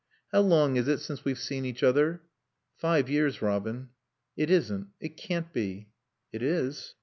[0.31, 2.23] "How long is it since we've seen each other?"
[2.75, 3.89] "Five years, Robin."
[4.35, 4.87] "It isn't.
[4.99, 5.89] It can't be."
[6.33, 6.95] "It is."